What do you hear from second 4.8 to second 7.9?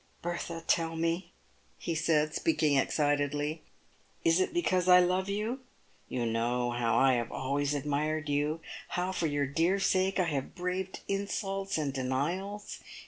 I love you? You know how I have always